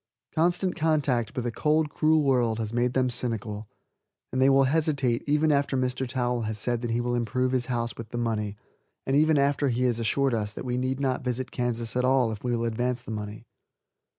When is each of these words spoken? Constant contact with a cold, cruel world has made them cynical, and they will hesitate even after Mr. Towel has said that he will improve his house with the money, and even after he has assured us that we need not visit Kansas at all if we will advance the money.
Constant 0.33 0.75
contact 0.75 1.35
with 1.35 1.45
a 1.45 1.51
cold, 1.51 1.91
cruel 1.91 2.23
world 2.23 2.57
has 2.57 2.73
made 2.73 2.93
them 2.95 3.07
cynical, 3.07 3.67
and 4.33 4.41
they 4.41 4.49
will 4.49 4.63
hesitate 4.63 5.23
even 5.27 5.51
after 5.51 5.77
Mr. 5.77 6.07
Towel 6.07 6.41
has 6.41 6.57
said 6.57 6.81
that 6.81 6.89
he 6.89 6.99
will 6.99 7.13
improve 7.13 7.51
his 7.51 7.67
house 7.67 7.95
with 7.95 8.09
the 8.09 8.17
money, 8.17 8.57
and 9.05 9.15
even 9.15 9.37
after 9.37 9.69
he 9.69 9.83
has 9.83 9.99
assured 9.99 10.33
us 10.33 10.53
that 10.53 10.65
we 10.65 10.75
need 10.75 10.99
not 10.99 11.23
visit 11.23 11.51
Kansas 11.51 11.95
at 11.95 12.03
all 12.03 12.31
if 12.31 12.43
we 12.43 12.49
will 12.49 12.65
advance 12.65 13.03
the 13.03 13.11
money. 13.11 13.45